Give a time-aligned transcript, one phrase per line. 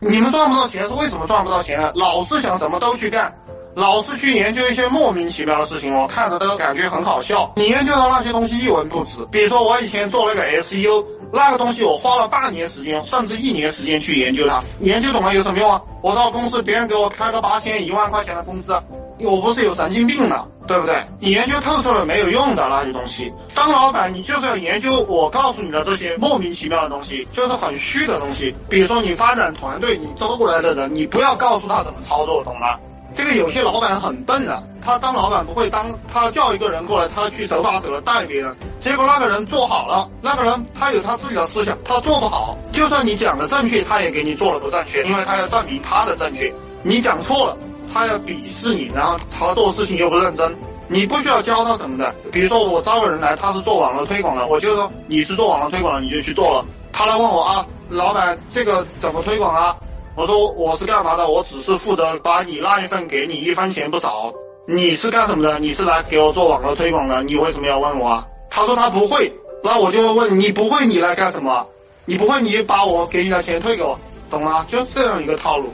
[0.00, 1.92] 你们赚不到钱是为什么赚不到钱呢？
[1.94, 3.36] 老是想什么都去干，
[3.76, 7.52] 老是去研究一些莫名其妙的事情，我看着都感觉很好笑。
[7.54, 9.24] 你研究的那些东西一文不值。
[9.30, 15.80] 比如说我以前做那个 SEO，那个东西我花了半年时间，甚至一年时间去研究它，研究懂了有什么用啊？
[16.02, 18.72] 我到公司，别人给我开个八千、一万块钱的工资。
[19.20, 21.04] 我不是有神经病的，对不对？
[21.20, 23.32] 你研究透彻了没有用的那些东西。
[23.54, 28.54] 当老板，你就是要研究我告诉你的这些莫名其妙的东西，就是很虚的东西。
[28.68, 32.66] 比如说你发展团队，你招过来的人，你不要告诉他怎么操作，懂吗？
[33.14, 47.56] 这个有些老板很笨的，他当老板不会当，他叫一个人过来，他去手把手的带别人，结果那个人做好了，那个人他有他自己的思想，他做不好，就算你讲的正确，他也给你做了不正确，因为他要证明他的正确，你讲错了。
[47.92, 50.56] 他要鄙视你，然后他做事情又不认真，
[50.88, 52.14] 你不需要教他什么的。
[52.32, 56.66] 比如说我招个人来，他是做网络推广的，我就说你是做网络推广的，你就去做了。
[56.92, 59.76] 他来问我啊，老板这个怎么推广啊？
[60.16, 61.28] 我说我是干嘛的？
[61.28, 64.32] 我只是负责把你那一份给你，一分钱不少。
[64.66, 65.58] 你是干什么的？
[65.58, 68.26] 你是来给我做网络推广的，你为什么要问我啊？
[68.48, 71.66] 他说他不会，那我就问你不会，你来干什么？
[72.04, 73.98] 你不会，你把我给你的钱退给我，
[74.30, 74.64] 懂吗？
[74.70, 75.72] 就是这样一个套路。